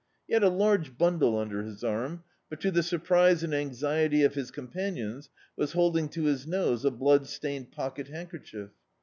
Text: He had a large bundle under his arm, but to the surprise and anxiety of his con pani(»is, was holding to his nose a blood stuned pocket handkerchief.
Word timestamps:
He 0.27 0.33
had 0.33 0.41
a 0.41 0.49
large 0.49 0.97
bundle 0.97 1.37
under 1.37 1.61
his 1.61 1.83
arm, 1.83 2.23
but 2.49 2.59
to 2.61 2.71
the 2.71 2.81
surprise 2.81 3.43
and 3.43 3.53
anxiety 3.53 4.23
of 4.23 4.33
his 4.33 4.49
con 4.49 4.67
pani(»is, 4.67 5.29
was 5.55 5.73
holding 5.73 6.09
to 6.09 6.23
his 6.23 6.47
nose 6.47 6.83
a 6.83 6.89
blood 6.89 7.27
stuned 7.27 7.71
pocket 7.71 8.07
handkerchief. 8.07 8.71